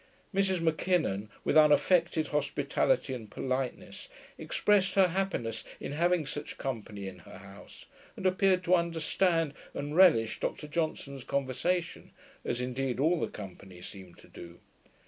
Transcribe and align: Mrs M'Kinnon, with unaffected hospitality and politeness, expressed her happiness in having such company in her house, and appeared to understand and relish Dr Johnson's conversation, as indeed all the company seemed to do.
Mrs 0.33 0.61
M'Kinnon, 0.61 1.29
with 1.43 1.55
unaffected 1.55 2.29
hospitality 2.29 3.13
and 3.13 3.29
politeness, 3.29 4.09
expressed 4.35 4.95
her 4.95 5.09
happiness 5.09 5.63
in 5.79 5.91
having 5.91 6.25
such 6.25 6.57
company 6.57 7.07
in 7.07 7.19
her 7.19 7.37
house, 7.37 7.85
and 8.17 8.25
appeared 8.25 8.63
to 8.63 8.73
understand 8.73 9.53
and 9.75 9.95
relish 9.95 10.39
Dr 10.39 10.67
Johnson's 10.67 11.23
conversation, 11.23 12.09
as 12.43 12.59
indeed 12.59 12.99
all 12.99 13.19
the 13.19 13.27
company 13.27 13.79
seemed 13.79 14.17
to 14.17 14.27
do. 14.27 14.59